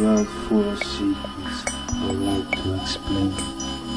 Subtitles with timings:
[0.00, 3.32] world full of secrets I like to explain.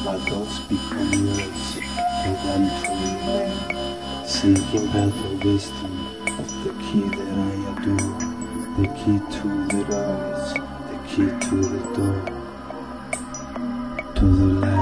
[0.04, 3.56] My thoughts become words, they run through remain.
[4.26, 5.94] Seeking better wisdom
[6.40, 8.16] of the key that I adore.
[8.80, 10.46] The key to the doors,
[10.90, 12.20] the key to the door.
[14.16, 14.73] To the light.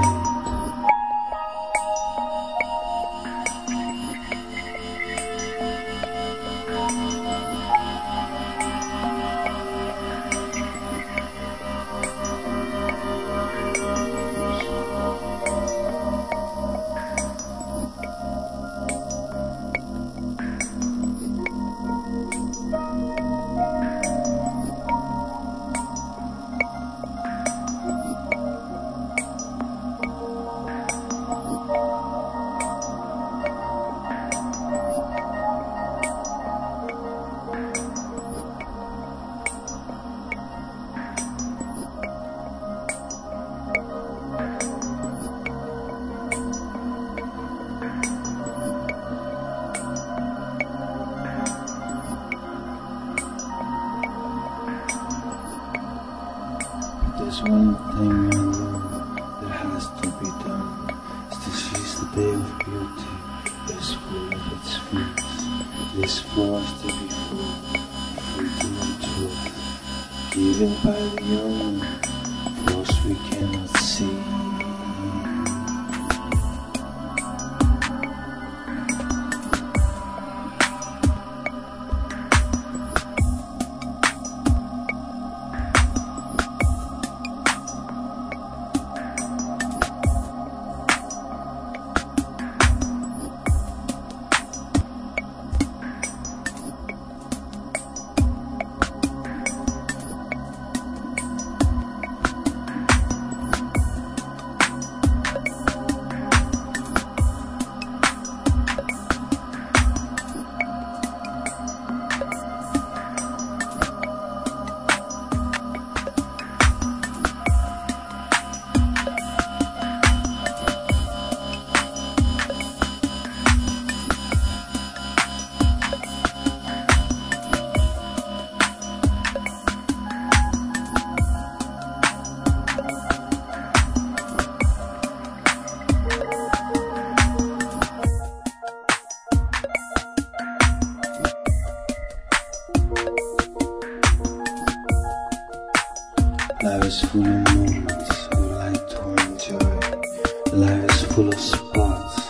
[150.54, 152.28] Life is full of spots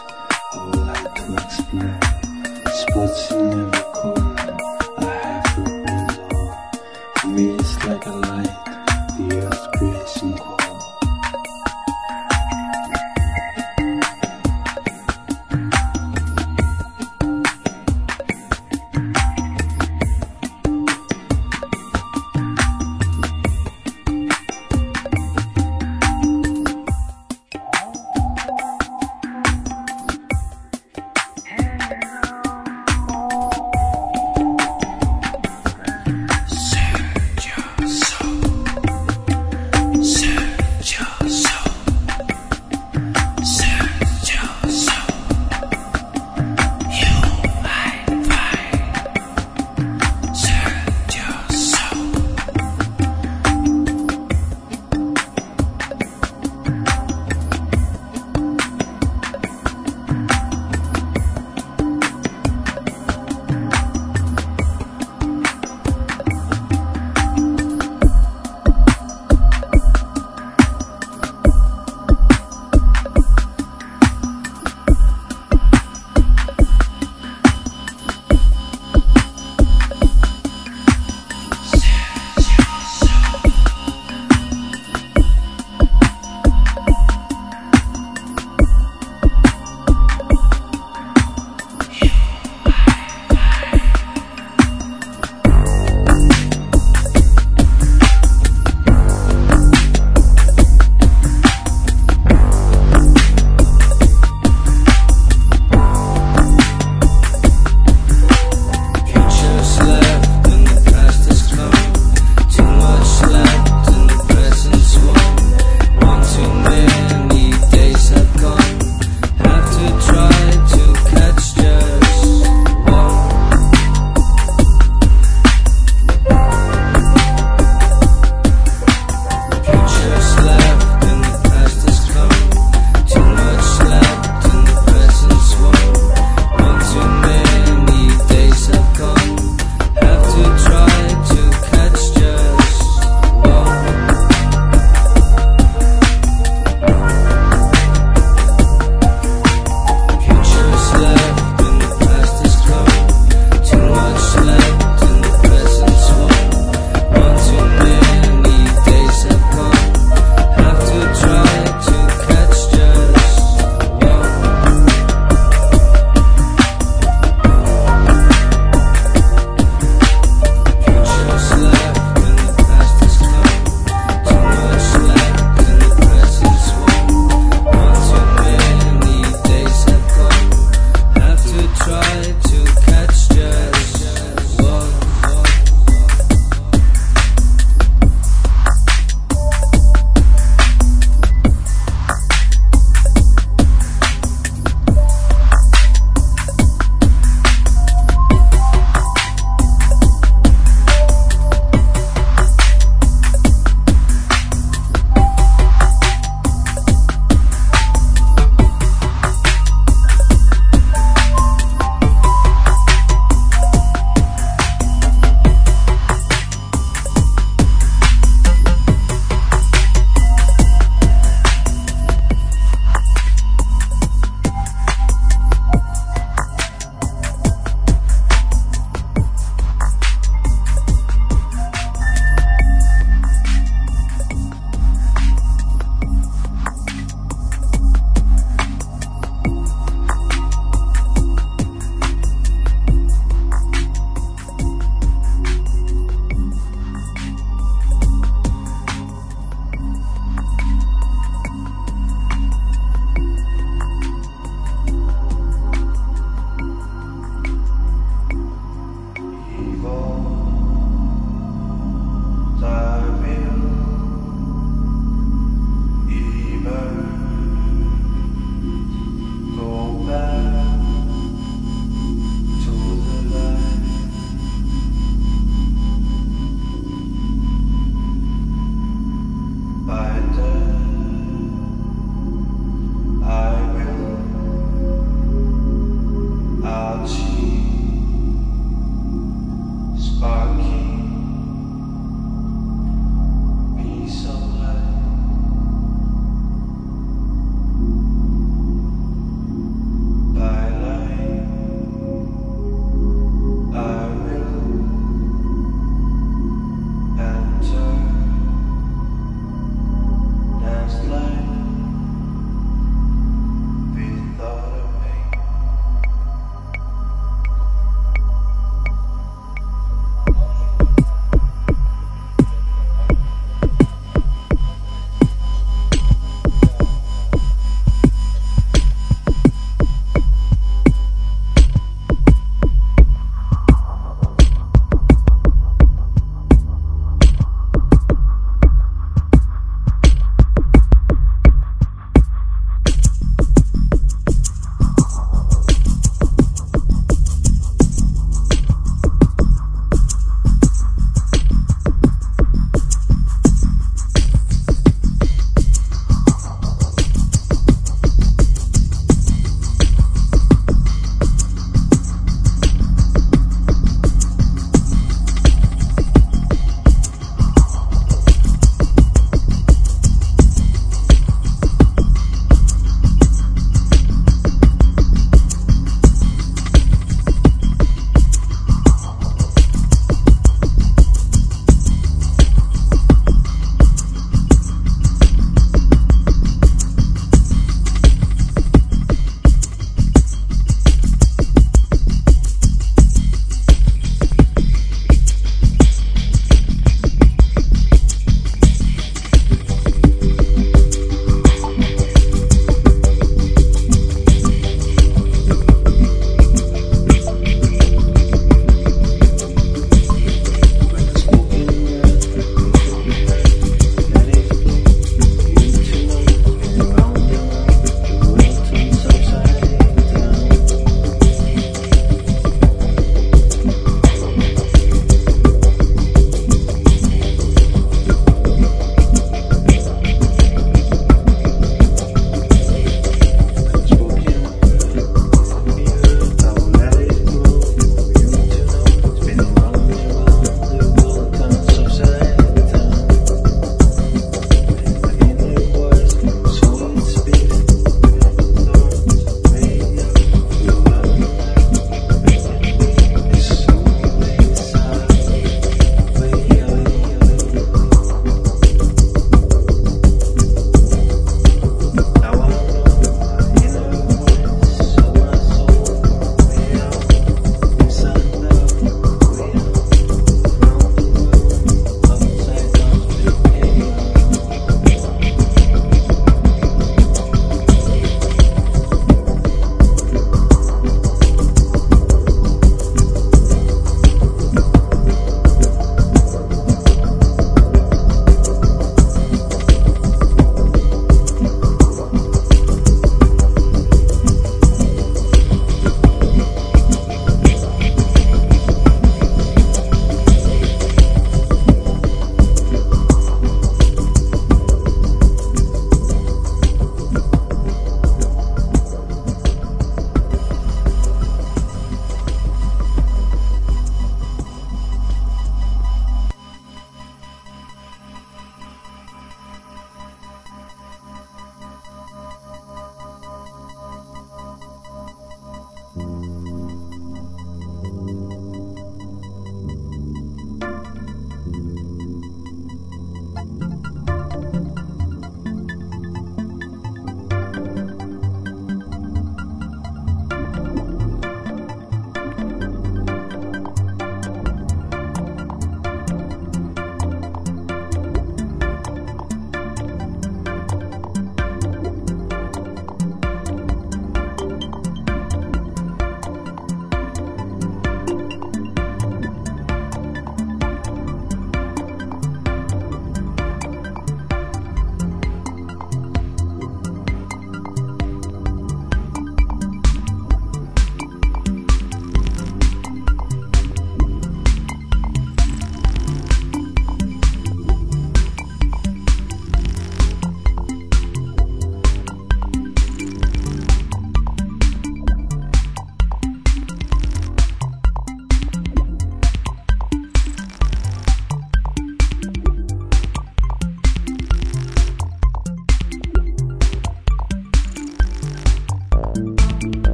[0.53, 1.99] I would like to explore.
[2.65, 3.72] Uh, spots in every